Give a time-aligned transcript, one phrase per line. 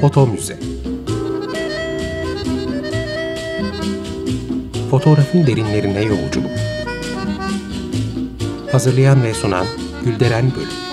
[0.00, 0.58] Foto Müze
[4.90, 6.50] Fotoğrafın derinlerine yolculuk.
[8.72, 9.66] Hazırlayan ve sunan
[10.04, 10.89] Gülderen Bölüm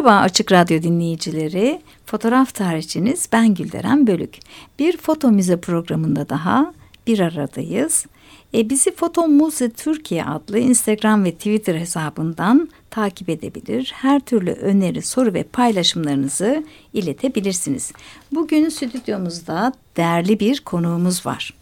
[0.00, 1.80] Merhaba Açık Radyo dinleyicileri.
[2.06, 4.38] Fotoğraf tarihçiniz ben Gülderen Bölük.
[4.78, 6.74] Bir foto müze programında daha
[7.06, 8.06] bir aradayız.
[8.54, 13.92] E, bizi Foto Muze Türkiye adlı Instagram ve Twitter hesabından takip edebilir.
[13.96, 17.92] Her türlü öneri, soru ve paylaşımlarınızı iletebilirsiniz.
[18.32, 21.59] Bugün stüdyomuzda değerli bir konuğumuz var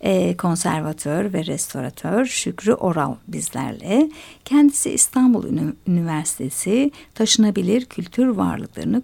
[0.00, 4.10] e, konservatör ve restoratör Şükrü Oral bizlerle.
[4.44, 5.44] Kendisi İstanbul
[5.86, 9.02] Üniversitesi Taşınabilir Kültür Varlıklarını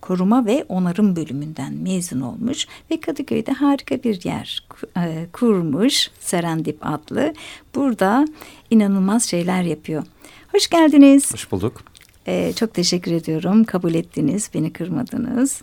[0.00, 4.66] Koruma ve Onarım bölümünden mezun olmuş ve Kadıköy'de harika bir yer
[4.96, 7.34] e, kurmuş Serendip adlı.
[7.74, 8.26] Burada
[8.70, 10.04] inanılmaz şeyler yapıyor.
[10.52, 11.32] Hoş geldiniz.
[11.32, 11.82] Hoş bulduk.
[12.28, 13.64] Ee, çok teşekkür ediyorum.
[13.64, 15.62] Kabul ettiniz, beni kırmadınız.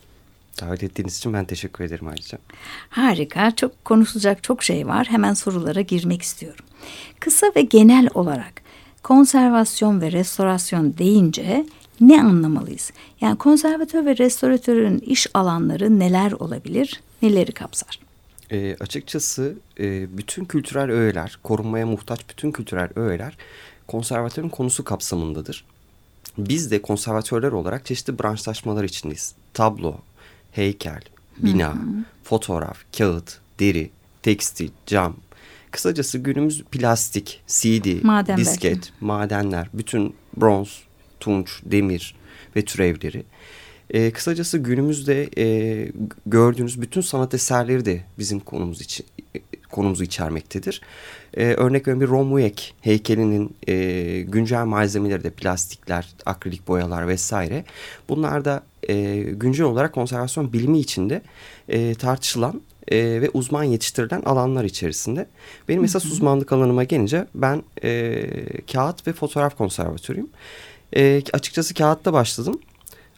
[0.62, 2.38] Davet ettiğiniz için ben teşekkür ederim ayrıca.
[2.90, 3.56] Harika.
[3.56, 5.08] Çok konuşulacak çok şey var.
[5.10, 6.66] Hemen sorulara girmek istiyorum.
[7.20, 8.62] Kısa ve genel olarak
[9.04, 11.66] konservasyon ve restorasyon deyince
[12.02, 12.92] ne anlamalıyız?
[13.22, 18.00] Yani konservatör ve restoratörün iş alanları neler olabilir, neleri kapsar?
[18.52, 23.38] E, açıkçası e, bütün kültürel öğeler, korunmaya muhtaç bütün kültürel öğeler
[23.88, 25.66] konservatörün konusu kapsamındadır.
[26.38, 29.36] Biz de konservatörler olarak çeşitli branşlaşmalar içindeyiz.
[29.54, 29.96] Tablo,
[30.56, 31.02] heykel,
[31.38, 32.04] bina, hı hı.
[32.24, 33.90] fotoğraf, kağıt, deri,
[34.24, 35.16] tekstil, cam.
[35.72, 38.92] Kısacası günümüz plastik, CD, Maden disket, belki.
[39.02, 40.84] madenler, bütün bronz,
[41.20, 42.16] tunç, demir
[42.56, 43.24] ve türevleri.
[43.90, 45.92] E, kısacası günümüzde e,
[46.26, 49.06] gördüğünüz bütün sanat eserleri de bizim konumuz için
[49.72, 50.82] konumuzu içermektedir.
[51.34, 57.66] E, örnek veriyorum bir Romuek heykelinin e, güncel malzemeleri de plastikler, akrilik boyalar vesaire.
[58.10, 61.22] Bunlar da e, güncel olarak konservasyon bilimi içinde
[61.70, 65.28] e, tartışılan e, ve uzman yetiştirilen alanlar içerisinde.
[65.70, 68.28] Benim esas uzmanlık alanıma gelince ben e,
[68.72, 70.30] kağıt ve fotoğraf konservatörüyüm.
[70.96, 72.60] E, açıkçası kağıtta başladım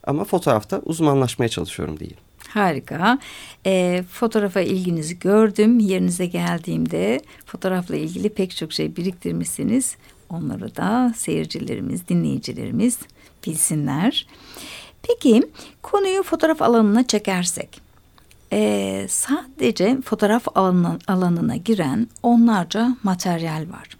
[0.03, 2.15] ama fotoğrafta uzmanlaşmaya çalışıyorum değil.
[2.57, 3.19] Harika.
[3.65, 5.79] E, fotoğrafa ilginizi gördüm.
[5.79, 9.95] Yerinize geldiğimde fotoğrafla ilgili pek çok şey biriktirmişsiniz.
[10.29, 12.99] Onları da seyircilerimiz, dinleyicilerimiz
[13.47, 14.27] bilsinler.
[15.03, 15.43] Peki
[15.81, 17.81] konuyu fotoğraf alanına çekersek.
[18.53, 23.96] E, sadece fotoğraf alanına, alanına giren onlarca materyal var.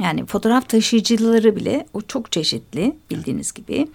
[0.00, 3.88] Yani fotoğraf taşıyıcıları bile o çok çeşitli bildiğiniz gibi.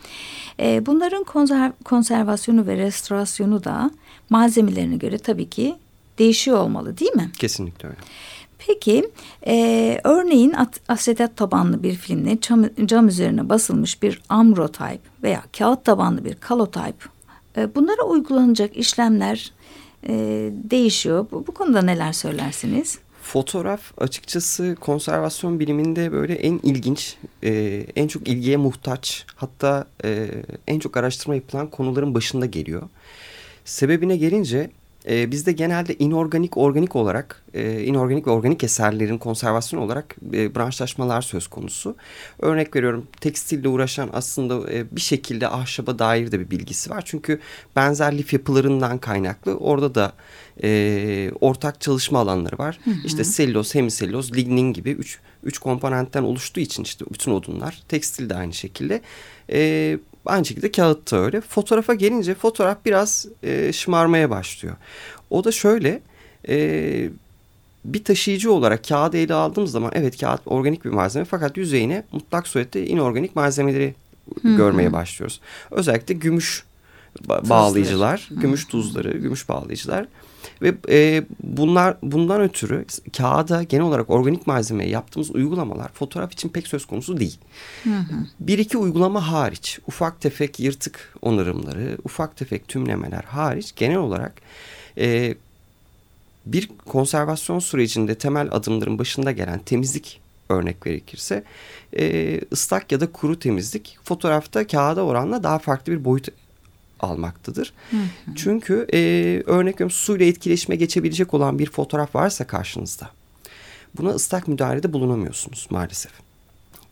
[0.59, 3.91] E, bunların konser, konservasyonu ve restorasyonu da
[4.29, 5.75] malzemelerine göre tabii ki
[6.19, 7.31] değişiyor olmalı değil mi?
[7.39, 7.99] Kesinlikle öyle.
[8.67, 9.11] Peki
[9.47, 10.53] e, örneğin
[10.87, 17.05] asetat tabanlı bir filmde cam, cam üzerine basılmış bir amrotype veya kağıt tabanlı bir kalotype
[17.57, 19.51] e, bunlara uygulanacak işlemler
[20.07, 20.13] e,
[20.53, 21.27] değişiyor.
[21.31, 22.99] Bu, bu konuda neler söylersiniz?
[23.23, 30.27] Fotoğraf açıkçası konservasyon biliminde böyle en ilginç, e, en çok ilgiye muhtaç hatta e,
[30.67, 32.81] en çok araştırma yapılan konuların başında geliyor.
[33.65, 34.69] Sebebine gelince
[35.09, 41.21] e, bizde genelde inorganik, organik olarak, e, inorganik ve organik eserlerin konservasyonu olarak e, branşlaşmalar
[41.21, 41.95] söz konusu.
[42.39, 47.03] Örnek veriyorum tekstille uğraşan aslında e, bir şekilde ahşaba dair de bir bilgisi var.
[47.05, 47.39] Çünkü
[47.75, 50.13] benzer lif yapılarından kaynaklı orada da
[50.63, 52.79] e, ortak çalışma alanları var.
[52.83, 52.95] Hı hı.
[53.05, 58.35] İşte selüloz, hemiselüloz, lignin gibi üç, üç komponentten oluştuğu için işte bütün odunlar, tekstil de
[58.35, 59.01] aynı şekilde.
[59.49, 61.41] E, Aynı şekilde kağıt da öyle.
[61.41, 64.75] Fotoğrafa gelince fotoğraf biraz e, şımarmaya başlıyor.
[65.29, 66.01] O da şöyle
[66.47, 67.09] e,
[67.85, 72.47] bir taşıyıcı olarak kağıdı ele aldığımız zaman evet kağıt organik bir malzeme fakat yüzeyine mutlak
[72.47, 73.95] surette inorganik malzemeleri
[74.41, 74.55] Hı-hı.
[74.55, 75.41] görmeye başlıyoruz.
[75.71, 76.63] Özellikle gümüş
[77.27, 78.41] bağlayıcılar, Tuzlar.
[78.41, 80.05] gümüş tuzları, gümüş bağlayıcılar
[80.61, 82.85] ve e, bunlar bundan ötürü
[83.17, 87.37] kağıda genel olarak organik malzemeye yaptığımız uygulamalar fotoğraf için pek söz konusu değil.
[87.83, 88.15] Hı hı.
[88.39, 94.33] Bir iki uygulama hariç ufak tefek yırtık onarımları, ufak tefek tümlemeler hariç genel olarak
[94.97, 95.35] e,
[96.45, 101.43] bir konservasyon sürecinde temel adımların başında gelen temizlik örnek gerekirse
[101.97, 106.27] e, ıslak ya da kuru temizlik fotoğrafta kağıda oranla daha farklı bir boyut
[107.03, 107.73] almaktadır.
[107.91, 108.35] Hı hı.
[108.35, 108.99] Çünkü e,
[109.45, 113.09] örnek veriyorum suyla etkileşime geçebilecek olan bir fotoğraf varsa karşınızda
[113.97, 116.11] buna ıslak müdahalede bulunamıyorsunuz maalesef.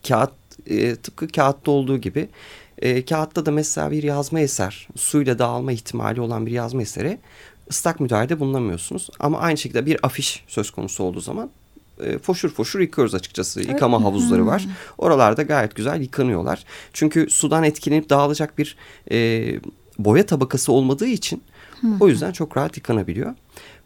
[0.08, 0.32] Kağıt
[0.66, 2.28] e, tıpkı kağıtta olduğu gibi
[2.78, 7.18] e, kağıtta da mesela bir yazma eser suyla dağılma ihtimali olan bir yazma eseri
[7.70, 9.10] ıslak müdahalede bulunamıyorsunuz.
[9.20, 11.50] Ama aynı şekilde bir afiş söz konusu olduğu zaman
[12.00, 13.60] e, foşur foşur yıkıyoruz açıkçası.
[13.60, 14.66] Yıkama havuzları var.
[14.98, 16.64] Oralarda gayet güzel yıkanıyorlar.
[16.92, 18.76] Çünkü sudan etkilenip dağılacak bir
[19.10, 19.60] e,
[19.98, 21.42] boya tabakası olmadığı için
[22.00, 23.34] o yüzden çok rahat yıkanabiliyor.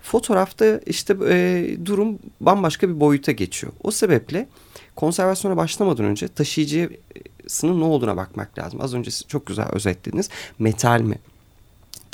[0.02, 3.72] Fotoğrafta işte e, durum bambaşka bir boyuta geçiyor.
[3.82, 4.48] O sebeple
[4.96, 8.80] konservasyona başlamadan önce taşıyıcısının ne olduğuna bakmak lazım.
[8.80, 10.28] Az önce siz çok güzel özetlediniz.
[10.58, 11.18] Metal mi?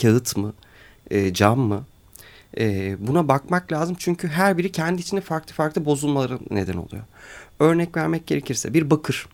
[0.03, 0.53] Kağıt mı?
[1.11, 1.85] E, cam mı?
[2.59, 7.03] E, buna bakmak lazım çünkü her biri kendi içinde farklı farklı bozulmaları neden oluyor.
[7.61, 9.27] Örnek vermek gerekirse bir bakır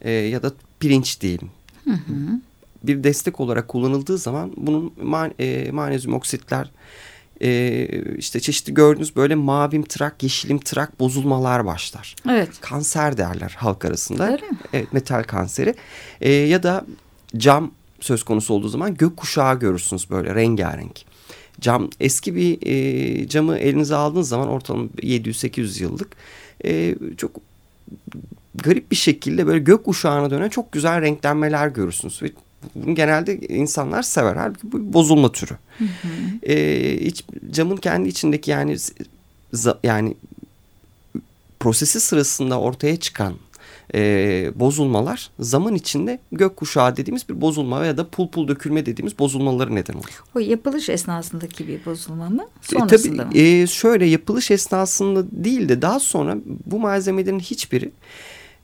[0.00, 1.50] e, ya da pirinç diyelim.
[1.84, 2.40] Hı hı.
[2.86, 6.70] Bir destek olarak kullanıldığı zaman bunun man, e, manezyum oksitler
[7.42, 7.86] e,
[8.18, 12.16] işte çeşitli gördüğünüz böyle mavim trak, yeşilim trak bozulmalar başlar.
[12.30, 12.50] Evet.
[12.60, 14.24] Kanser derler halk arasında.
[14.24, 14.58] Öyle mi?
[14.72, 15.74] Evet metal kanseri.
[16.20, 16.86] E, ya da
[17.36, 17.70] cam
[18.00, 21.00] söz konusu olduğu zaman gökkuşağı görürsünüz böyle rengarenk.
[21.60, 26.08] Cam eski bir e, camı elinize aldığınız zaman ortalama 700-800 yıllık
[26.64, 27.30] e, çok
[28.54, 32.22] garip bir şekilde böyle gökkuşağına dönen çok güzel renklenmeler görürsünüz.
[32.22, 32.30] Ve
[32.74, 34.36] bunu genelde insanlar sever.
[34.36, 35.54] Halbuki bu bozulma türü.
[35.78, 35.88] Hı hı.
[36.42, 38.76] E, iç, camın kendi içindeki yani
[39.82, 40.14] yani
[41.60, 43.34] prosesi sırasında ortaya çıkan
[43.94, 49.74] e, bozulmalar zaman içinde gökkuşağı dediğimiz bir bozulma ya da pul pul dökülme dediğimiz bozulmaları
[49.74, 50.24] neden oluyor.
[50.34, 52.46] O yapılış esnasındaki bir bozulma mı?
[52.60, 53.38] Sonrasında e, tabii, mı?
[53.38, 57.90] E, şöyle yapılış esnasında değil de daha sonra bu malzemelerin hiçbiri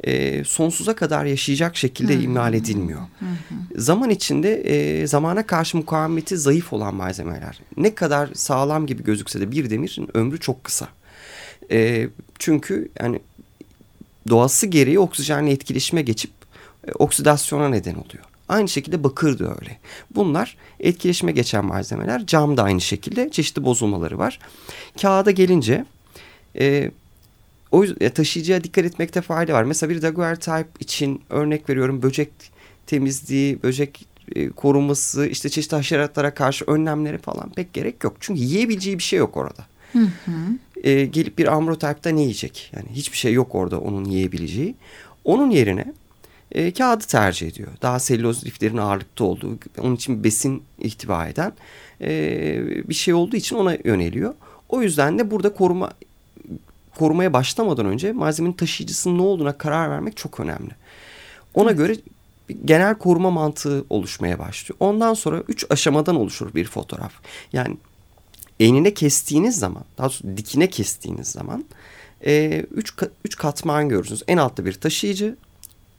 [0.04, 2.22] e, sonsuza kadar yaşayacak şekilde hmm.
[2.22, 3.00] imal edilmiyor.
[3.18, 3.28] Hmm.
[3.76, 7.60] Zaman içinde e, zamana karşı mukavemeti zayıf olan malzemeler.
[7.76, 10.88] Ne kadar sağlam gibi gözükse de bir demirin ömrü çok kısa.
[11.70, 12.08] E,
[12.38, 13.20] çünkü yani
[14.28, 16.30] doğası gereği oksijenle etkileşime geçip
[16.88, 18.24] e, oksidasyona neden oluyor.
[18.48, 19.78] Aynı şekilde bakır da öyle.
[20.14, 22.26] Bunlar etkileşime geçen malzemeler.
[22.26, 24.38] Cam da aynı şekilde çeşitli bozulmaları var.
[25.02, 25.84] Kağıda gelince
[26.58, 26.90] e,
[27.72, 29.62] o yüzden taşıyıcıya dikkat etmekte fayda var.
[29.62, 32.30] Mesela bir daguerreotype için örnek veriyorum böcek
[32.86, 34.06] temizliği, böcek
[34.36, 38.16] e, koruması, işte çeşitli haşeratlara karşı önlemleri falan pek gerek yok.
[38.20, 39.66] Çünkü yiyebileceği bir şey yok orada.
[39.92, 40.32] Hı hı.
[40.82, 42.72] E, gelip bir ambrotype'da ne yiyecek?
[42.76, 44.74] Yani hiçbir şey yok orada onun yiyebileceği.
[45.24, 45.92] Onun yerine
[46.52, 47.68] e, kağıdı tercih ediyor.
[47.82, 51.52] Daha selüloz liflerin ağırlıkta olduğu, onun için besin ihtiva eden
[52.00, 54.34] e, bir şey olduğu için ona yöneliyor.
[54.68, 55.92] O yüzden de burada koruma
[57.00, 60.70] korumaya başlamadan önce malzemenin taşıyıcısının ne olduğuna karar vermek çok önemli.
[61.54, 61.78] Ona evet.
[61.78, 61.96] göre
[62.64, 64.76] genel koruma mantığı oluşmaya başlıyor.
[64.80, 67.12] Ondan sonra üç aşamadan oluşur bir fotoğraf.
[67.52, 67.76] Yani
[68.60, 71.64] enine kestiğiniz zaman, daha doğrusu dikine kestiğiniz zaman
[72.26, 72.94] e, üç,
[73.24, 74.22] üç katman görürsünüz.
[74.28, 75.36] En altta bir taşıyıcı,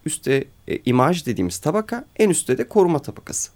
[0.05, 3.51] üstte e, imaj dediğimiz tabaka, en üstte de koruma tabakası.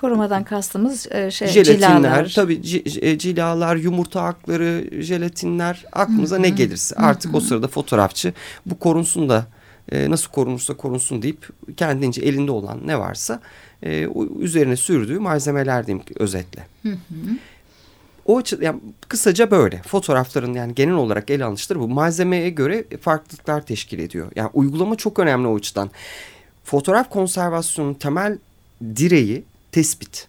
[0.00, 2.32] Korumadan kastımız e, şey, jelatinler, cilalar.
[2.34, 2.60] tabii
[3.00, 6.42] e, cilalar, yumurta akları, jelatinler aklımıza Hı -hı.
[6.42, 6.96] ne gelirse.
[6.96, 7.38] Artık Hı -hı.
[7.38, 8.32] o sırada fotoğrafçı
[8.66, 9.46] bu korunsun da
[9.92, 13.40] e, nasıl korunursa korunsun deyip kendince elinde olan ne varsa
[13.82, 14.08] e,
[14.40, 16.66] üzerine sürdüğü malzemeler diyeyim özetle.
[16.82, 17.36] Hı -hı.
[18.26, 23.66] O açı, yani kısaca böyle fotoğrafların yani genel olarak ele alınışları bu malzemeye göre farklılıklar
[23.66, 24.32] teşkil ediyor.
[24.36, 25.90] Yani uygulama çok önemli o açıdan.
[26.64, 28.38] Fotoğraf konservasyonunun temel
[28.96, 29.44] direği
[29.76, 30.28] tespit.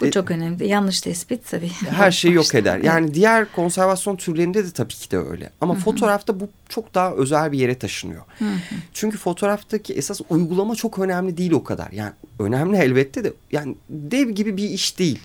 [0.00, 0.66] Bu e, çok önemli.
[0.66, 1.68] Yanlış tespit tabii.
[1.90, 2.78] Her şeyi yok eder.
[2.78, 5.50] Yani diğer konservasyon türlerinde de tabii ki de öyle.
[5.60, 5.82] Ama Hı -hı.
[5.82, 8.22] fotoğrafta bu çok daha özel bir yere taşınıyor.
[8.38, 8.58] Hı -hı.
[8.92, 11.92] Çünkü fotoğraftaki esas uygulama çok önemli değil o kadar.
[11.92, 15.20] Yani önemli elbette de yani dev gibi bir iş değil.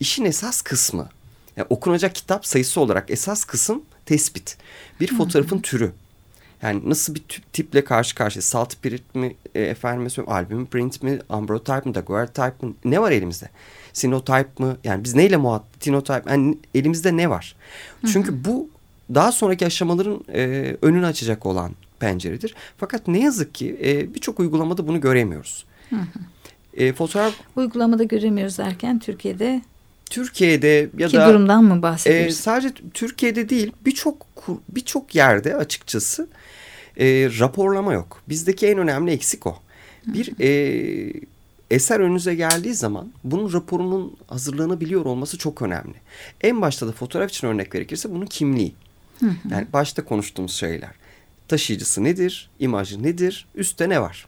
[0.00, 1.08] İşin esas kısmı
[1.56, 4.56] yani okunacak kitap sayısı olarak esas kısım tespit.
[5.00, 5.62] Bir fotoğrafın Hı -hı.
[5.62, 5.92] türü.
[6.62, 8.42] Yani nasıl bir tiple karşı karşıya?
[8.42, 12.74] Salt print mi, e, efendim söyleyeyim, albüm print mi, ambrotype mi, daguerreotype mi?
[12.84, 13.48] Ne var elimizde?
[13.92, 14.76] Sinotype mı?
[14.84, 15.80] Yani biz neyle muhatap?
[15.80, 16.22] Tinotype.
[16.30, 17.56] Yani elimizde ne var?
[18.12, 18.68] Çünkü hı bu
[19.14, 22.54] daha sonraki aşamaların e, önünü açacak olan penceredir.
[22.78, 25.64] Fakat ne yazık ki e, birçok uygulamada bunu göremiyoruz.
[25.90, 26.02] Hı hı.
[26.76, 29.62] E, fotoğraf uygulamada göremiyoruz derken Türkiye'de
[30.10, 32.28] Türkiye'de ya Ki da durumdan mı bahsediyorsun?
[32.28, 34.26] E, sadece Türkiye'de değil birçok
[34.68, 36.28] birçok yerde açıkçası
[37.00, 38.22] e, raporlama yok.
[38.28, 39.58] Bizdeki en önemli eksik o.
[40.06, 41.12] Bir e,
[41.70, 45.94] eser önünüze geldiği zaman bunun raporunun hazırlanabiliyor olması çok önemli.
[46.40, 48.74] En başta da fotoğraf için örnek verirse bunun kimliği.
[49.50, 50.90] Yani başta konuştuğumuz şeyler.
[51.48, 52.50] Taşıyıcısı nedir?
[52.58, 53.46] imajı nedir?
[53.54, 54.26] Üstte ne var?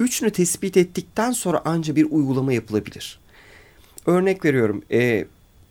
[0.00, 3.18] Üçünü tespit ettikten sonra anca bir uygulama yapılabilir.
[4.06, 4.82] Örnek veriyorum.
[4.90, 5.26] E,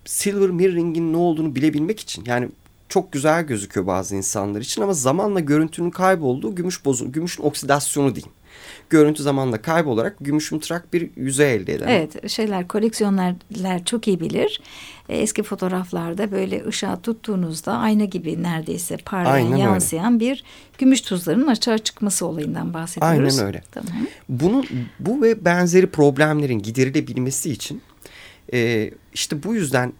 [0.05, 2.49] silver mirroring'in ne olduğunu bilebilmek için yani
[2.89, 8.31] çok güzel gözüküyor bazı insanlar için ama zamanla görüntünün kaybolduğu gümüş bozun, gümüşün oksidasyonu diyeyim.
[8.89, 11.87] Görüntü zamanla kaybolarak gümüşümtırak bir yüzey elde eder.
[11.87, 14.61] Evet şeyler koleksiyonerler çok iyi bilir.
[15.09, 19.61] E, Eski fotoğraflarda böyle ışığa tuttuğunuzda ayna gibi neredeyse parlayan Aynen öyle.
[19.63, 20.43] yansıyan bir
[20.77, 23.39] gümüş tuzların açığa çıkması olayından bahsediyoruz.
[23.39, 23.63] Aynen öyle.
[23.71, 23.91] Tamam.
[24.29, 24.65] Bunun
[24.99, 27.81] bu ve benzeri problemlerin giderilebilmesi için
[28.53, 29.93] e, işte bu yüzden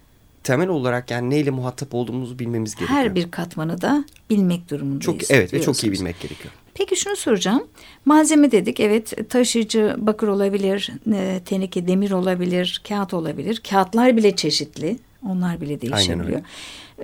[0.44, 3.00] temel olarak yani neyle muhatap olduğumuzu bilmemiz gerekiyor.
[3.00, 5.06] Her bir katmanı da bilmek durumundayız.
[5.06, 6.54] çok evet ve çok iyi bilmek gerekiyor.
[6.74, 7.64] Peki şunu soracağım.
[8.06, 13.62] Malzeme dedik evet taşıyıcı bakır olabilir, e, teneke demir olabilir, kağıt olabilir.
[13.70, 15.00] Kağıtlar bile çeşitli.
[15.28, 16.42] Onlar bile değişebiliyor.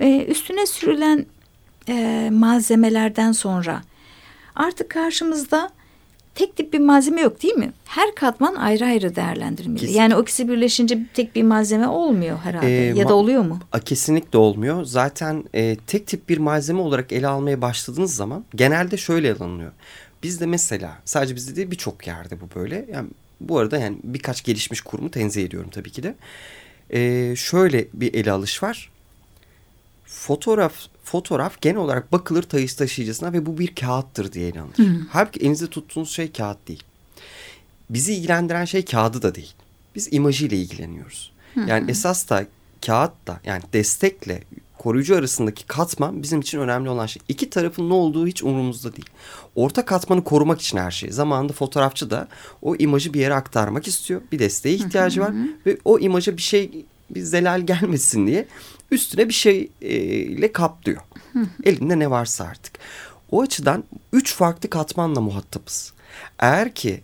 [0.00, 1.26] E, üstüne sürülen
[1.88, 3.82] e, malzemelerden sonra
[4.54, 5.70] artık karşımızda
[6.36, 7.72] tek tip bir malzeme yok değil mi?
[7.84, 9.80] Her katman ayrı ayrı değerlendirmeli.
[9.80, 9.94] Kesin.
[9.94, 12.90] Yani o ikisi birleşince tek bir malzeme olmuyor herhalde.
[12.90, 13.60] Ee, ya da oluyor mu?
[13.72, 14.84] A, Kesinlikle olmuyor.
[14.84, 19.72] Zaten e, tek tip bir malzeme olarak ele almaya başladığınız zaman genelde şöyle ele alınıyor.
[20.22, 22.86] Bizde mesela sadece bizde değil birçok yerde bu böyle.
[22.92, 23.08] Yani
[23.40, 26.14] bu arada yani birkaç gelişmiş kurumu tenzih ediyorum tabii ki de.
[26.90, 28.90] E, şöyle bir ele alış var.
[30.04, 30.74] Fotoğraf
[31.06, 35.06] fotoğraf genel olarak bakılır taşıyıcı taşıyıcısına ve bu bir kağıttır diye ele alınır.
[35.10, 36.82] Halbuki elinizde tuttuğunuz şey kağıt değil.
[37.90, 39.54] Bizi ilgilendiren şey kağıdı da değil.
[39.94, 41.32] Biz imajıyla ilgileniyoruz.
[41.66, 42.46] Yani esas da
[42.86, 44.42] kağıt da yani destekle
[44.78, 47.22] koruyucu arasındaki katman bizim için önemli olan şey.
[47.28, 49.10] İki tarafın ne olduğu hiç umurumuzda değil.
[49.54, 51.10] Orta katmanı korumak için her şey.
[51.10, 52.28] Zamanında fotoğrafçı da
[52.62, 54.20] o imajı bir yere aktarmak istiyor.
[54.32, 55.32] Bir desteğe ihtiyacı var
[55.66, 58.46] ve o imaja bir şey bir zelal gelmesin diye
[58.90, 61.02] üstüne bir şeyle kaplıyor.
[61.64, 62.78] Elinde ne varsa artık.
[63.30, 65.92] O açıdan üç farklı katmanla muhatapız.
[66.38, 67.00] Eğer ki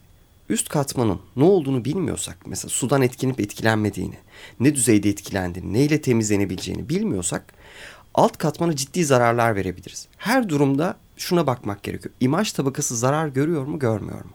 [0.49, 4.19] üst katmanın ne olduğunu bilmiyorsak mesela sudan etkilenip etkilenmediğini,
[4.61, 7.55] ne düzeyde etkilendiğini, neyle temizlenebileceğini bilmiyorsak
[8.15, 10.09] alt katmana ciddi zararlar verebiliriz.
[10.17, 12.15] Her durumda şuna bakmak gerekiyor.
[12.21, 14.31] İmaj tabakası zarar görüyor mu, görmüyor mu?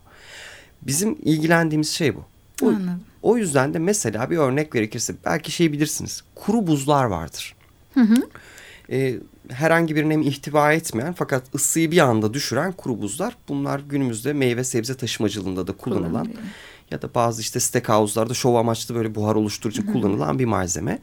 [0.82, 2.24] Bizim ilgilendiğimiz şey bu.
[2.62, 3.02] O, Anladım.
[3.28, 6.24] O yüzden de mesela bir örnek gerekirse belki şey bilirsiniz.
[6.36, 7.56] Kuru buzlar vardır.
[8.92, 9.16] Ee,
[9.50, 13.38] herhangi bir nem ihtiva etmeyen fakat ısıyı bir anda düşüren kuru buzlar.
[13.48, 16.28] Bunlar günümüzde meyve sebze taşımacılığında da kullanılan
[16.92, 21.00] ya da bazı işte steakhouse'larda şov amaçlı böyle buhar oluşturucu kullanılan bir malzeme.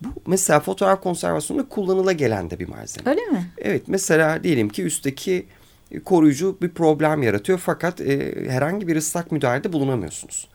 [0.00, 3.10] Bu mesela fotoğraf konservasyonunda kullanıla gelen de bir malzeme.
[3.10, 3.50] Öyle mi?
[3.58, 5.46] Evet mesela diyelim ki üstteki
[6.04, 10.48] koruyucu bir problem yaratıyor fakat e, herhangi bir ıslak müdahalede bulunamıyorsunuz.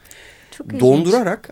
[0.62, 0.82] Çok ilginç.
[0.82, 1.50] Dondurarak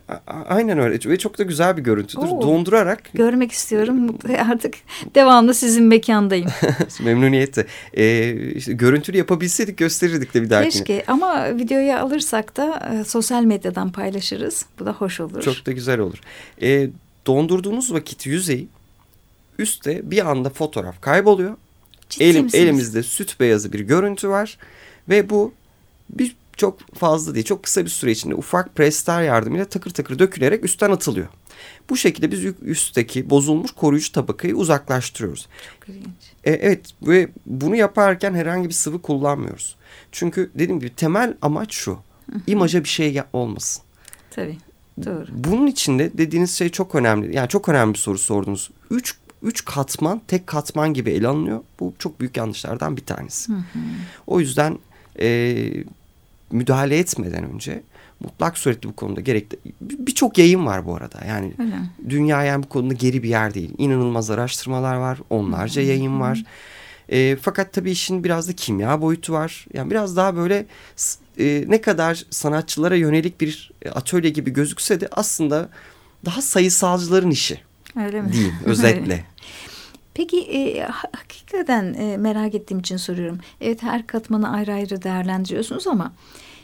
[0.47, 2.27] aynen öyle ve çok da güzel bir görüntüdür.
[2.27, 2.41] Oo.
[2.41, 4.17] Dondurarak Görmek istiyorum.
[4.51, 4.75] Artık
[5.15, 6.49] devamlı sizin mekandayım.
[7.03, 10.71] memnuniyetle e, işte görüntülü yapabilseydik gösterirdik de bir dahakine.
[10.71, 14.65] Keşke ama videoya alırsak da e, sosyal medyadan paylaşırız.
[14.79, 15.41] Bu da hoş olur.
[15.41, 16.17] Çok da güzel olur.
[16.61, 16.89] E,
[17.27, 18.67] dondurduğunuz vakit yüzeyi
[19.59, 21.57] üstte bir anda fotoğraf kayboluyor.
[22.09, 22.63] Ciddi Elim, misiniz?
[22.63, 24.57] elimizde süt beyazı bir görüntü var
[25.09, 25.53] ve bu
[26.09, 30.65] bir çok fazla değil çok kısa bir süre içinde ufak presler yardımıyla takır takır dökülerek
[30.65, 31.27] üstten atılıyor.
[31.89, 35.47] Bu şekilde biz üstteki bozulmuş koruyucu tabakayı uzaklaştırıyoruz.
[35.79, 36.13] Çok ilginç.
[36.43, 39.75] E, evet ve bunu yaparken herhangi bir sıvı kullanmıyoruz.
[40.11, 41.97] Çünkü dediğim gibi temel amaç şu.
[42.47, 43.83] İmaja bir şey olmasın.
[44.31, 44.57] Tabii.
[45.05, 45.27] Doğru.
[45.31, 47.35] Bunun içinde dediğiniz şey çok önemli.
[47.35, 48.69] Yani çok önemli bir soru sordunuz.
[48.91, 51.59] Üç, üç katman tek katman gibi ele alınıyor.
[51.79, 53.51] Bu çok büyük yanlışlardan bir tanesi.
[54.27, 54.79] O yüzden
[55.19, 55.83] e,
[56.51, 57.83] müdahale etmeden önce
[58.19, 61.19] mutlak suretli bu konuda gerekli bir- birçok yayın var bu arada.
[61.27, 61.75] Yani Öyle
[62.09, 63.71] dünya yani bu konuda geri bir yer değil.
[63.77, 65.19] İnanılmaz araştırmalar var.
[65.29, 66.43] Onlarca yayın var.
[67.11, 69.65] E, fakat tabii işin biraz da kimya boyutu var.
[69.73, 70.65] Yani biraz daha böyle
[71.39, 75.69] e, ne kadar sanatçılara yönelik bir atölye gibi gözükse de aslında
[76.25, 77.61] daha sayısalcıların işi
[78.05, 78.33] Öyle mi?
[78.33, 79.25] diyeyim özetle.
[80.13, 83.39] Peki e, ha- hakikaten e, merak ettiğim için soruyorum.
[83.61, 86.13] Evet her katmanı ayrı ayrı değerlendiriyorsunuz ama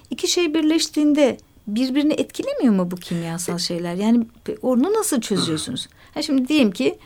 [0.10, 1.38] iki şey birleştiğinde
[1.68, 3.96] birbirini etkilemiyor mu bu kimyasal şeyler?
[3.96, 4.26] Yani
[4.62, 5.88] onu nasıl çözüyorsunuz?
[6.14, 6.98] Ha şimdi diyelim ki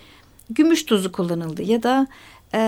[0.50, 2.08] gümüş tuzu kullanıldı ya da
[2.54, 2.60] e,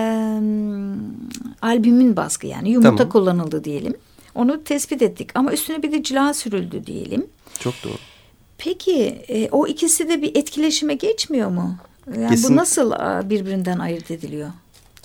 [1.62, 3.12] albümin baskı yani yumurta Tamam.
[3.12, 3.94] kullanıldı diyelim.
[4.34, 7.26] Onu tespit ettik ama üstüne bir de cila sürüldü diyelim.
[7.58, 7.92] Çok doğru.
[8.58, 11.76] Peki e, o ikisi de bir etkileşime geçmiyor mu?
[12.06, 14.50] Yani Kesin- bu nasıl a, birbirinden ayırt ediliyor?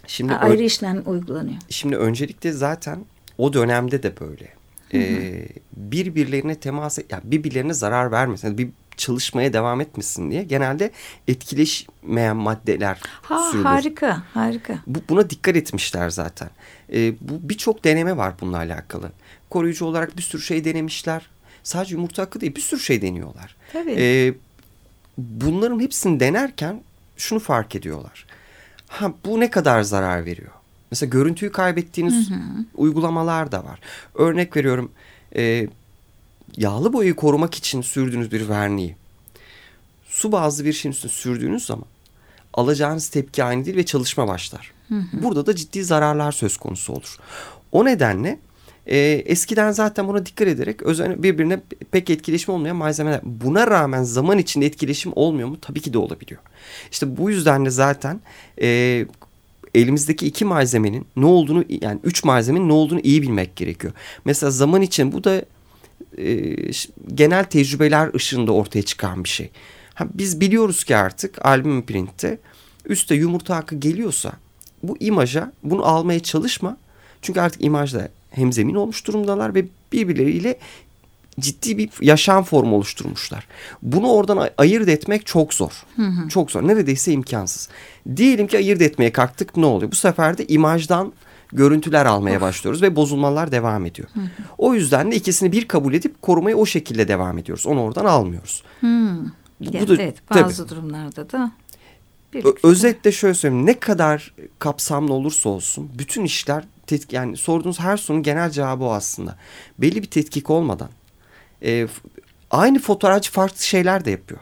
[0.08, 1.58] Şimdi ayrı işlem uygulanıyor.
[1.70, 3.06] Şimdi öncelikle zaten
[3.38, 4.48] o dönemde de böyle.
[4.94, 10.92] Ee, birbirlerine temas et, yani birbirlerine zarar vermesin, bir çalışmaya devam etmesin diye genelde
[11.28, 13.66] etkileşmeyen maddeler Ha sürülür.
[13.66, 14.80] harika harika.
[14.88, 16.50] Bu, buna dikkat etmişler zaten.
[16.94, 19.12] Ee, bu birçok deneme var bununla alakalı.
[19.50, 21.30] Koruyucu olarak bir sürü şey denemişler.
[21.64, 23.56] Sadece yumurta hakkı değil bir sürü şey deniyorlar.
[23.74, 23.96] Tabii.
[23.98, 24.34] Ee,
[25.18, 26.82] bunların hepsini denerken
[27.18, 28.26] şunu fark ediyorlar.
[28.88, 30.52] Ha bu ne kadar zarar veriyor?
[30.92, 32.30] Mesela görüntüyü kaybettiğiniz
[32.76, 33.80] uygulamalar da var.
[34.16, 34.92] Örnek veriyorum
[35.36, 35.68] e,
[36.58, 38.96] yağlı boyayı korumak için sürdüğünüz bir verniği
[40.06, 41.86] su bazlı bir şeyin üstüne sürdüğünüz zaman
[42.54, 44.72] alacağınız tepki aynı değil ve çalışma başlar.
[45.14, 47.18] Burada da ciddi zararlar söz konusu olur.
[47.72, 48.40] O nedenle
[48.88, 51.60] e, eskiden zaten buna dikkat ederek özel birbirine
[51.92, 53.20] pek etkileşim olmayan malzemeler.
[53.24, 55.58] Buna rağmen zaman içinde etkileşim olmuyor mu?
[55.62, 56.42] Tabii ki de olabiliyor.
[56.92, 58.22] İşte bu yüzden de zaten
[58.62, 59.06] e,
[59.76, 63.94] elimizdeki iki malzemenin ne olduğunu yani üç malzemenin ne olduğunu iyi bilmek gerekiyor.
[64.26, 65.46] Mesela zaman için bu da
[66.18, 66.56] e,
[67.14, 69.50] genel tecrübeler ışığında ortaya çıkan bir şey.
[69.94, 72.38] Ha, biz biliyoruz ki artık albüm printte
[72.86, 74.32] üstte yumurta hakkı geliyorsa
[74.84, 76.78] bu imaja bunu almaya çalışma.
[77.22, 80.58] Çünkü artık imajda hemzemin olmuş durumdalar ve birbirleriyle
[81.40, 83.48] ciddi bir yaşam formu oluşturmuşlar.
[83.82, 85.86] Bunu oradan ayırt etmek çok zor.
[85.96, 86.30] Hı hı.
[86.30, 86.68] Çok zor.
[86.68, 87.70] Neredeyse imkansız.
[88.16, 89.92] Diyelim ki ayırt etmeye kalktık ne oluyor?
[89.92, 91.14] Bu sefer de imajdan
[91.54, 92.42] görüntüler almaya of.
[92.42, 94.08] başlıyoruz ve bozulmalar devam ediyor.
[94.14, 94.28] Hı hı.
[94.58, 97.68] O yüzden de ikisini bir kabul edip korumaya o şekilde devam ediyoruz.
[97.68, 98.64] Onu oradan almıyoruz.
[98.82, 98.88] Hı.
[99.60, 100.76] Bu, bu da, evet bazı tabii.
[100.76, 101.52] durumlarda da
[102.64, 103.66] Özetle şöyle söyleyeyim.
[103.66, 108.92] Ne kadar kapsamlı olursa olsun bütün işler tetkik yani sorduğunuz her sorunun genel cevabı o
[108.92, 109.38] aslında.
[109.78, 110.90] Belli bir tetkik olmadan
[111.64, 111.88] e,
[112.52, 114.40] aynı fotoğrafçı farklı şeyler de yapıyor.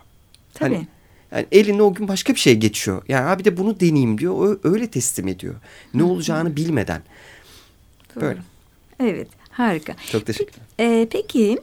[0.54, 0.75] Tabii.
[0.75, 0.88] Hani,
[1.32, 3.04] yani eline o gün başka bir şey geçiyor.
[3.08, 4.60] Yani abi de bunu deneyeyim diyor.
[4.64, 5.56] Öyle teslim ediyor.
[5.94, 6.06] Ne Hı.
[6.06, 7.02] olacağını bilmeden.
[8.16, 8.22] Doğru.
[8.22, 8.40] Böyle.
[9.00, 9.96] Evet harika.
[10.12, 11.02] Çok teşekkür ederim.
[11.02, 11.58] E, peki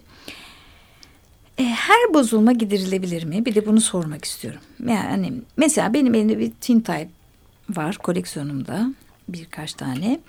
[1.58, 3.44] e, her bozulma giderilebilir mi?
[3.44, 4.60] Bir de bunu sormak istiyorum.
[4.86, 7.08] Yani mesela benim elimde bir tintype
[7.70, 8.94] var koleksiyonumda
[9.28, 10.20] birkaç tane.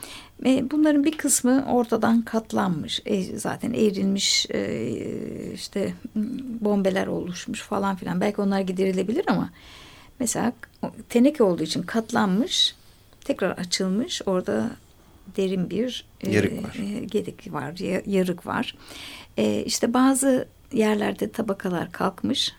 [0.45, 3.01] E, bunların bir kısmı ortadan katlanmış.
[3.05, 4.91] E, zaten eğrilmiş e,
[5.53, 5.93] işte
[6.61, 8.21] bombeler oluşmuş falan filan.
[8.21, 9.49] Belki onlar giderilebilir ama
[10.19, 10.53] mesela
[11.09, 12.75] teneke olduğu için katlanmış
[13.25, 14.21] tekrar açılmış.
[14.25, 14.71] Orada
[15.37, 16.75] derin bir e, yarık var.
[16.75, 18.75] E, gedik var, yarık var.
[19.37, 22.53] E, işte bazı yerlerde tabakalar kalkmış,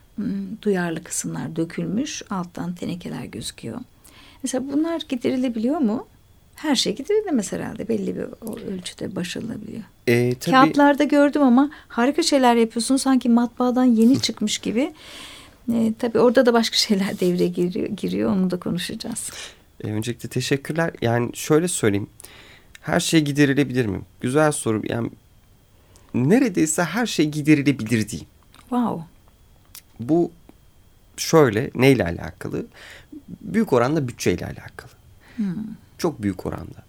[0.63, 3.81] duyarlı kısımlar dökülmüş, alttan tenekeler gözüküyor.
[4.43, 6.07] Mesela bunlar giderilebiliyor mu?
[6.55, 8.25] Her şey giderilemez herhalde belli bir
[8.73, 9.83] ölçüde başarılabiliyor.
[10.07, 10.55] E, tabii...
[10.55, 14.93] Kağıtlarda gördüm ama harika şeyler yapıyorsun sanki matbaadan yeni çıkmış gibi.
[15.73, 19.31] E, tabii orada da başka şeyler devreye giriyor, giriyor onu da konuşacağız.
[19.85, 20.91] E, öncelikle teşekkürler.
[21.03, 22.11] Yani şöyle söyleyeyim.
[22.81, 24.01] Her şey giderilebilir mi?
[24.21, 24.83] Güzel soru.
[24.89, 25.11] Yani
[26.15, 28.29] neredeyse her şey giderilebilir diyeyim.
[28.61, 29.05] Wow.
[30.01, 30.31] Bu
[31.17, 32.67] şöyle neyle alakalı?
[33.41, 34.91] Büyük oranda bütçeyle alakalı.
[35.37, 35.47] Hmm.
[36.05, 36.85] Çok büyük oranda.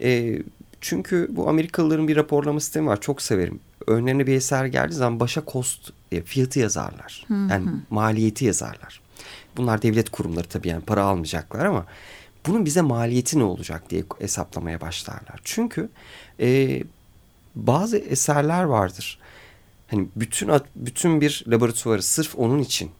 [0.00, 0.38] E,
[0.80, 3.00] çünkü bu Amerikalıların bir raporlama sistemi var.
[3.00, 3.60] Çok severim.
[3.86, 7.26] Önlerine bir eser geldiği zaman başa cost e, fiyatı yazarlar.
[7.30, 9.00] Yani maliyeti yazarlar.
[9.56, 11.86] Bunlar devlet kurumları tabii yani para almayacaklar ama
[12.46, 15.40] bunun bize maliyeti ne olacak diye hesaplamaya başlarlar.
[15.44, 15.88] Çünkü
[16.40, 16.82] e,
[17.54, 19.18] bazı eserler vardır.
[19.90, 22.90] Hani bütün bütün bir laboratuvarı sırf onun için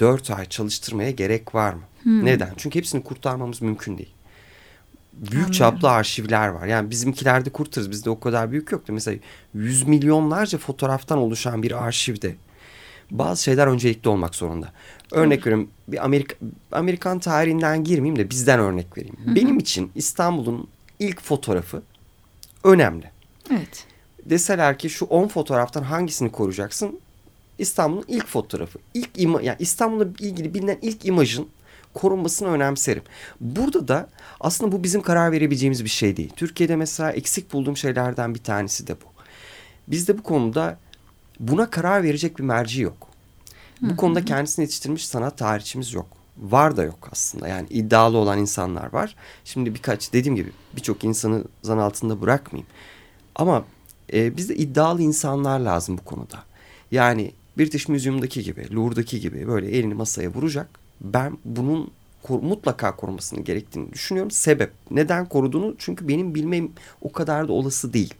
[0.00, 1.82] dört ay çalıştırmaya gerek var mı?
[2.02, 2.24] Hmm.
[2.24, 2.52] Neden?
[2.56, 4.15] Çünkü hepsini kurtarmamız mümkün değil.
[5.16, 5.52] Büyük Anladım.
[5.52, 6.66] çaplı arşivler var.
[6.66, 7.90] Yani bizimkilerde kurtarız.
[7.90, 8.92] Bizde o kadar büyük yoktu.
[8.92, 9.18] Mesela
[9.54, 12.34] yüz milyonlarca fotoğraftan oluşan bir arşivde
[13.10, 14.72] bazı şeyler öncelikli olmak zorunda.
[15.12, 15.46] Örnek Doğru.
[15.46, 16.36] veriyorum bir Amerika,
[16.72, 19.16] Amerikan tarihinden girmeyeyim de bizden örnek vereyim.
[19.24, 19.34] Hı hı.
[19.34, 21.82] Benim için İstanbul'un ilk fotoğrafı
[22.64, 23.10] önemli.
[23.50, 23.86] Evet
[24.30, 27.00] deseler ki şu 10 fotoğraftan hangisini koruyacaksın?
[27.58, 28.78] İstanbul'un ilk fotoğrafı.
[28.94, 31.48] İlk ima yani İstanbul'la ilgili bilinen ilk imajın
[31.96, 33.02] korunmasını önemserim.
[33.40, 34.08] Burada da
[34.40, 36.32] aslında bu bizim karar verebileceğimiz bir şey değil.
[36.36, 39.06] Türkiye'de mesela eksik bulduğum şeylerden bir tanesi de bu.
[39.88, 40.78] Bizde bu konuda
[41.40, 43.08] buna karar verecek bir merci yok.
[43.80, 46.06] Bu konuda kendisini yetiştirmiş sanat tarihçimiz yok.
[46.38, 47.48] Var da yok aslında.
[47.48, 49.16] Yani iddialı olan insanlar var.
[49.44, 52.68] Şimdi birkaç dediğim gibi birçok insanı zan altında bırakmayayım.
[53.34, 53.64] Ama
[54.12, 56.44] e, bizde iddialı insanlar lazım bu konuda.
[56.90, 60.85] Yani British Museum'daki gibi, Louvre'daki gibi böyle elini masaya vuracak.
[61.00, 61.90] Ben bunun
[62.22, 64.30] kor mutlaka korumasını gerektiğini düşünüyorum.
[64.30, 66.68] Sebep neden koruduğunu çünkü benim bilmem
[67.02, 68.14] o kadar da olası değil.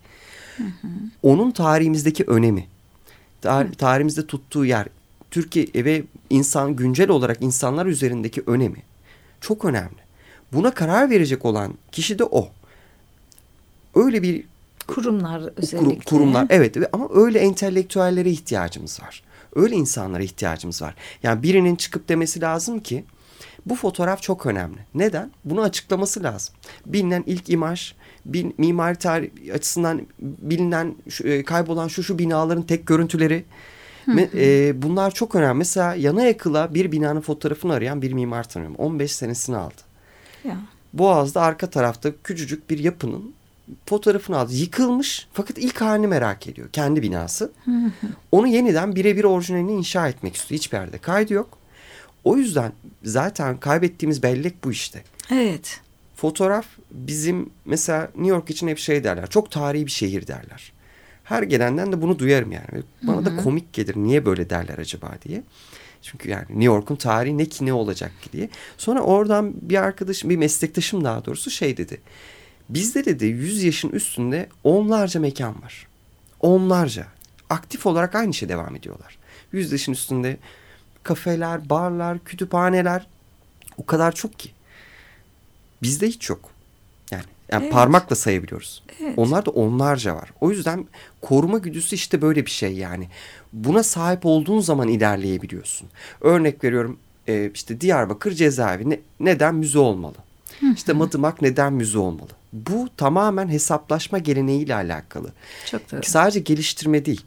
[0.56, 0.88] Hı hı.
[1.22, 2.66] Onun tarihimizdeki önemi,
[3.40, 4.86] tar tarihimizde tuttuğu yer,
[5.30, 8.82] Türkiye ve insan güncel olarak insanlar üzerindeki önemi
[9.40, 10.06] çok önemli.
[10.52, 12.48] Buna karar verecek olan kişi de o.
[13.94, 14.44] Öyle bir
[14.86, 15.98] Kurumlar özellikle.
[15.98, 19.22] kurumlar evet ama öyle entelektüellere ihtiyacımız var.
[19.56, 20.94] Öyle insanlara ihtiyacımız var.
[21.22, 23.04] Yani birinin çıkıp demesi lazım ki
[23.66, 24.78] bu fotoğraf çok önemli.
[24.94, 25.30] Neden?
[25.44, 26.54] Bunu açıklaması lazım.
[26.86, 27.94] Bilinen ilk imaj,
[28.26, 33.44] bil, mimari tarih açısından bilinen şu, e, kaybolan şu şu binaların tek görüntüleri.
[34.34, 35.58] E, bunlar çok önemli.
[35.58, 38.76] Mesela yana yakıla bir binanın fotoğrafını arayan bir mimar tanıyorum.
[38.76, 39.82] 15 senesini aldı.
[40.44, 40.56] Ya.
[40.92, 43.34] Boğaz'da arka tarafta küçücük bir yapının
[43.86, 44.54] fotoğrafını aldı.
[44.54, 46.68] Yıkılmış fakat ilk halini merak ediyor.
[46.72, 47.52] Kendi binası.
[48.32, 50.58] Onu yeniden birebir orijinalini inşa etmek istiyor.
[50.58, 51.58] Hiçbir yerde kaydı yok.
[52.24, 52.72] O yüzden
[53.04, 55.02] zaten kaybettiğimiz bellek bu işte.
[55.30, 55.80] Evet.
[56.16, 59.26] Fotoğraf bizim mesela New York için hep şey derler.
[59.30, 60.72] Çok tarihi bir şehir derler.
[61.24, 62.82] Her gelenden de bunu duyarım yani.
[63.02, 63.96] Bana da komik gelir.
[63.96, 65.42] Niye böyle derler acaba diye.
[66.02, 68.48] Çünkü yani New York'un tarihi ne ki ne olacak ki diye.
[68.78, 72.00] Sonra oradan bir arkadaşım, bir meslektaşım daha doğrusu şey dedi.
[72.68, 75.86] Bizde dedi 100 yaşın üstünde onlarca mekan var.
[76.40, 77.06] Onlarca.
[77.50, 79.18] Aktif olarak aynı şey devam ediyorlar.
[79.52, 80.36] 100 yaşın üstünde
[81.02, 83.06] kafeler, barlar, kütüphaneler
[83.76, 84.50] o kadar çok ki.
[85.82, 86.50] Bizde hiç yok.
[87.10, 87.72] Yani, yani Evet.
[87.72, 88.82] parmakla sayabiliyoruz.
[89.00, 89.14] Evet.
[89.16, 90.30] Onlar da onlarca var.
[90.40, 90.86] O yüzden
[91.22, 93.08] koruma güdüsü işte böyle bir şey yani.
[93.52, 95.88] Buna sahip olduğun zaman ilerleyebiliyorsun.
[96.20, 96.98] Örnek veriyorum
[97.28, 100.14] e, işte Diyarbakır cezaevi ne- neden müze olmalı?
[100.74, 102.30] İşte Madımak neden müze olmalı?
[102.56, 105.32] Bu tamamen hesaplaşma geleneğiyle alakalı.
[105.70, 106.00] Çok doğru.
[106.02, 107.24] Sadece geliştirme değil.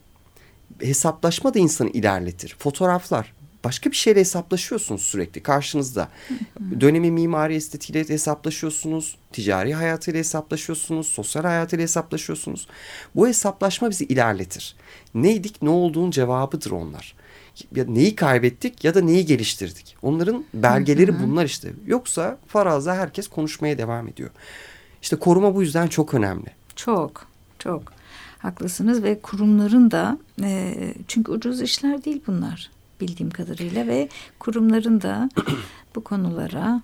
[0.81, 2.55] Hesaplaşma da insanı ilerletir.
[2.59, 3.33] Fotoğraflar.
[3.63, 6.09] Başka bir şeyle hesaplaşıyorsunuz sürekli karşınızda.
[6.79, 9.17] Dönemi mimari estetiğiyle hesaplaşıyorsunuz.
[9.31, 11.07] Ticari hayatıyla hesaplaşıyorsunuz.
[11.07, 12.67] Sosyal hayatıyla hesaplaşıyorsunuz.
[13.15, 14.75] Bu hesaplaşma bizi ilerletir.
[15.13, 17.15] Neydik ne olduğun cevabıdır onlar.
[17.75, 19.97] Ya neyi kaybettik ya da neyi geliştirdik.
[20.01, 21.69] Onların belgeleri bunlar işte.
[21.85, 24.29] Yoksa faraza herkes konuşmaya devam ediyor.
[25.01, 26.47] İşte koruma bu yüzden çok önemli.
[26.75, 27.25] Çok,
[27.59, 27.83] çok
[28.39, 30.73] haklısınız ve kurumların da e,
[31.07, 34.09] çünkü ucuz işler değil bunlar bildiğim kadarıyla ve
[34.39, 35.29] kurumların da
[35.95, 36.81] bu konulara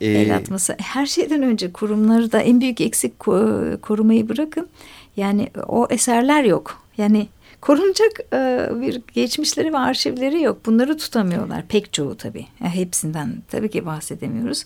[0.00, 0.76] Ee, el atması.
[0.78, 4.68] Her şeyden önce kurumları da en büyük eksik ko- korumayı bırakın.
[5.16, 6.82] Yani o eserler yok.
[6.98, 7.28] Yani
[7.60, 10.66] korunacak e, bir geçmişleri ve arşivleri yok.
[10.66, 11.66] Bunları tutamıyorlar.
[11.68, 12.46] Pek çoğu tabii.
[12.60, 14.64] Ya hepsinden tabii ki bahsedemiyoruz.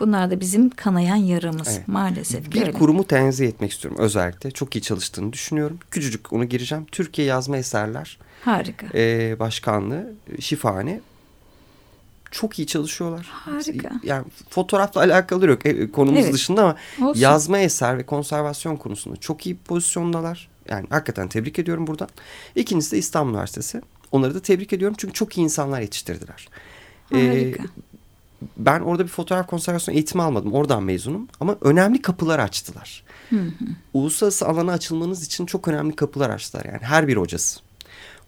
[0.00, 1.88] Bunlar da bizim kanayan yaramız Evet.
[1.88, 2.52] maalesef.
[2.52, 2.72] Bir öyle.
[2.72, 4.50] kurumu tenzih etmek istiyorum özellikle.
[4.50, 5.78] Çok iyi çalıştığını düşünüyorum.
[5.90, 6.86] Küçücük onu gireceğim.
[6.92, 8.86] Türkiye Yazma Eserler Harika.
[8.98, 11.00] e, Başkanlığı, e, Şifahane.
[12.30, 13.26] Çok iyi çalışıyorlar.
[13.30, 13.90] Harika.
[14.02, 16.34] Yani fotoğrafla alakalı yok e, konumuz Evet.
[16.34, 16.76] dışında ama
[17.10, 17.20] Olsun.
[17.20, 20.48] yazma eser ve konservasyon konusunda çok iyi pozisyondalar.
[20.68, 22.08] Yani hakikaten tebrik ediyorum buradan.
[22.54, 23.80] İkincisi de İstanbul Üniversitesi.
[24.12, 26.48] Onları da tebrik ediyorum çünkü çok iyi insanlar yetiştirdiler.
[27.14, 27.62] Ee, Harika.
[28.56, 30.52] Ben orada bir fotoğraf konservasyon eğitimi almadım.
[30.52, 31.28] Oradan mezunum.
[31.40, 33.02] Ama önemli kapılar açtılar.
[33.94, 36.64] Uluslararası alana açılmanız için çok önemli kapılar açtılar.
[36.64, 37.60] Yani her bir hocası.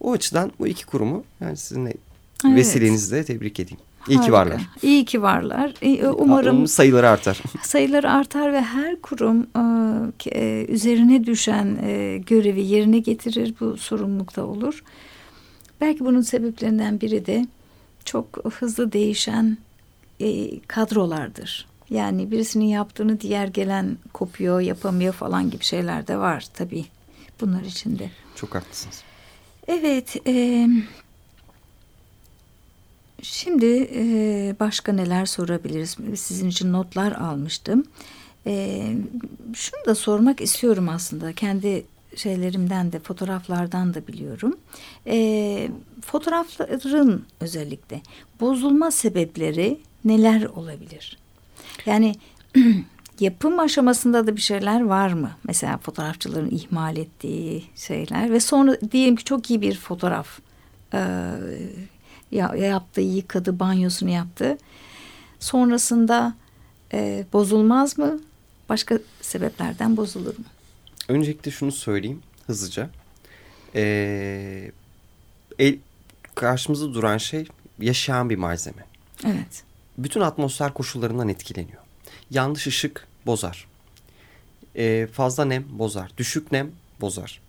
[0.00, 1.94] O açıdan bu iki kurumu yani sizinle
[2.46, 2.56] Evet.
[2.56, 3.80] vesilenizle tebrik edeyim.
[4.08, 4.32] İyi ki Harika.
[4.32, 4.62] varlar.
[4.82, 5.74] İyi ki varlar.
[6.18, 7.40] Umarım sayıları artar.
[7.62, 9.62] sayıları artar ve her kurum e,
[10.18, 13.54] ki- e, üzerine düşen e, görevi yerine getirir.
[13.60, 14.84] Bu sorumlulukta olur.
[15.80, 17.46] Belki bunun sebeplerinden biri de
[18.04, 19.58] çok hızlı değişen
[20.22, 21.66] e, kadrolardır.
[21.90, 26.84] Yani birisinin yaptığını diğer gelen kopuyor, yapamıyor falan gibi şeyler de var tabii
[27.40, 28.10] bunlar içinde.
[28.34, 29.02] Çok haklısınız.
[29.68, 30.16] Evet.
[30.26, 30.68] e,
[33.22, 35.96] şimdi e, başka neler sorabiliriz?
[36.16, 37.84] Sizin için notlar almıştım.
[38.46, 38.82] E,
[39.54, 41.32] şunu da sormak istiyorum aslında.
[41.32, 41.84] Kendi
[42.16, 44.56] şeylerimden de fotoğraflardan da biliyorum.
[45.06, 45.68] E,
[46.04, 48.02] fotoğrafların özellikle
[48.40, 51.18] bozulma sebepleri neler olabilir?
[51.86, 52.14] Yani
[53.20, 55.30] yapım aşamasında da bir şeyler var mı?
[55.44, 60.38] Mesela fotoğrafçıların ihmal ettiği şeyler ve sonra diyelim ki çok iyi bir fotoğraf
[60.94, 60.98] e,
[62.30, 64.58] ya, yaptı, yıkadı, banyosunu yaptı.
[65.40, 66.34] Sonrasında
[66.92, 68.20] e, bozulmaz mı?
[68.68, 70.44] Başka sebeplerden bozulur mu?
[71.08, 72.90] Öncelikle şunu söyleyeyim hızlıca.
[73.74, 74.70] Ee,
[75.58, 75.78] el,
[76.34, 77.46] karşımızda duran şey
[77.80, 78.84] yaşayan bir malzeme.
[79.24, 79.64] Evet.
[79.98, 81.82] Bütün atmosfer koşullarından etkileniyor.
[82.30, 83.66] Yanlış ışık bozar.
[84.76, 86.12] Ee, fazla nem bozar.
[86.18, 87.40] Düşük nem bozar.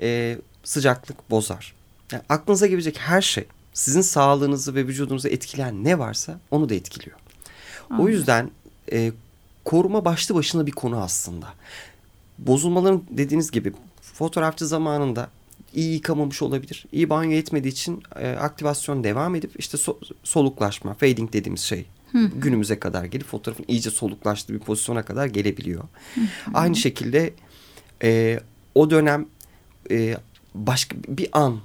[0.00, 1.74] Ee, sıcaklık bozar.
[2.12, 7.16] Yani aklınıza gelecek her şey sizin sağlığınızı ve vücudunuzu etkileyen ne varsa onu da etkiliyor.
[7.90, 8.08] O Anladım.
[8.08, 8.50] yüzden
[8.92, 9.12] e,
[9.64, 11.48] koruma başlı başına bir konu aslında.
[12.38, 15.30] Bozulmaların dediğiniz gibi fotoğrafçı zamanında
[15.74, 16.86] iyi yıkamamış olabilir.
[16.92, 21.86] İyi banyo etmediği için e, aktivasyon devam edip işte so- soluklaşma, fading dediğimiz şey
[22.36, 25.84] günümüze kadar gelip fotoğrafın iyice soluklaştığı bir pozisyona kadar gelebiliyor.
[26.54, 27.32] Aynı şekilde
[28.02, 28.40] e,
[28.74, 29.26] o dönem
[29.90, 30.16] e,
[30.54, 31.60] başka bir an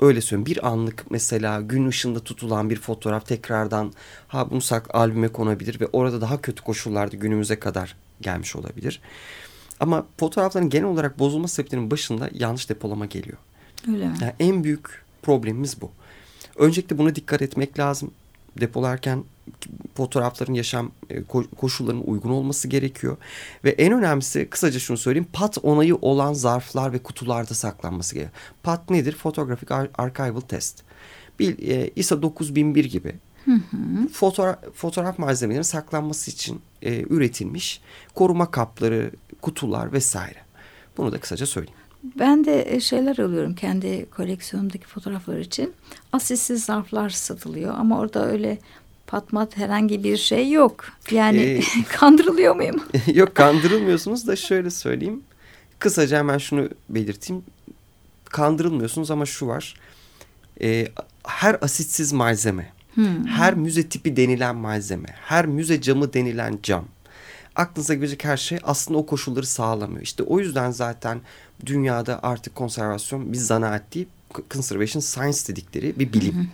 [0.00, 3.92] öyle söyleyeyim bir anlık mesela gün ışığında tutulan bir fotoğraf tekrardan
[4.28, 9.00] ha bunu sak albüme konabilir ve orada daha kötü koşullarda günümüze kadar gelmiş olabilir.
[9.80, 13.38] Ama fotoğrafların genel olarak bozulma sebeplerinin başında yanlış depolama geliyor.
[13.88, 14.14] Öyle mi?
[14.20, 15.90] Yani en büyük problemimiz bu.
[16.56, 18.10] Öncelikle buna dikkat etmek lazım.
[18.60, 19.24] Depolarken
[19.94, 23.16] fotoğrafların yaşam e, ko- koşullarının uygun olması gerekiyor.
[23.64, 25.28] Ve en önemlisi kısaca şunu söyleyeyim.
[25.32, 28.34] PAT onayı olan zarflar ve kutularda saklanması gerekiyor.
[28.62, 29.12] PAT nedir?
[29.12, 30.82] Photographic Ar- Archival Test.
[31.38, 33.14] Bir, e, ISO 9001 gibi
[34.12, 37.80] fotoğraf, fotoğraf malzemelerinin saklanması için e, üretilmiş
[38.14, 39.10] koruma kapları,
[39.42, 40.38] kutular vesaire.
[40.96, 41.78] Bunu da kısaca söyleyeyim.
[42.02, 45.72] Ben de e, şeyler alıyorum kendi koleksiyonumdaki fotoğraflar için.
[46.12, 48.58] Asissiz zarflar satılıyor ama orada öyle
[49.06, 50.84] patmat herhangi bir şey yok.
[51.10, 52.82] Yani Ee, kandırılıyor muyum?
[53.14, 55.22] Yok kandırılmıyorsunuz da şöyle söyleyeyim.
[55.78, 57.42] Kısaca hemen şunu belirteyim.
[58.24, 59.74] Kandırılmıyorsunuz ama şu var.
[60.60, 60.88] E,
[61.26, 62.72] her asitsiz malzeme,
[63.26, 66.84] her müze tipi denilen malzeme, her müze camı denilen cam.
[67.58, 70.02] Aklınıza gelecek her şey aslında o koşulları sağlamıyor.
[70.02, 71.20] İşte o yüzden zaten
[71.66, 74.06] dünyada artık konservasyon bir zanaat değil,
[74.50, 76.50] conservation science dedikleri bir bilim.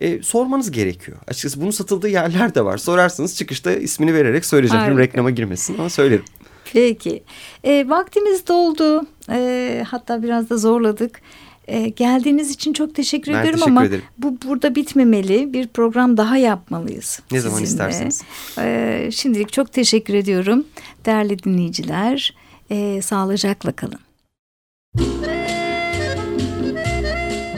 [0.00, 1.18] E, sormanız gerekiyor.
[1.28, 2.78] Açıkçası bunun satıldığı yerler de var.
[2.78, 4.84] Sorarsanız çıkışta ismini vererek söyleyeceğim.
[4.84, 5.00] Harika.
[5.00, 6.24] reklama girmesin ama söylerim.
[6.72, 7.22] Peki.
[7.64, 9.06] E, vaktimiz doldu.
[9.30, 11.20] E, hatta biraz da zorladık.
[11.68, 14.02] E, geldiğiniz için çok teşekkür Ben ediyorum teşekkür ama ederim.
[14.18, 15.52] bu burada bitmemeli.
[15.52, 17.20] Bir program daha yapmalıyız.
[17.32, 17.70] Ne zaman sizinle.
[17.88, 18.22] isterseniz.
[18.58, 20.64] E, şimdilik çok teşekkür ediyorum.
[21.06, 22.34] Değerli dinleyiciler,
[22.70, 23.98] e, sağlıcakla kalın.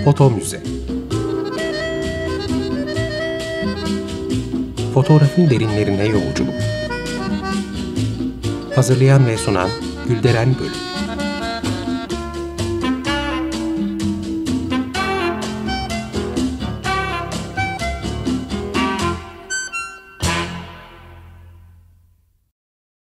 [0.04, 0.62] Foto Müze
[4.94, 6.54] Fotoğrafın derinlerine yolculuk
[8.74, 9.68] Hazırlayan ve sunan
[10.08, 10.89] Gülderen Bölük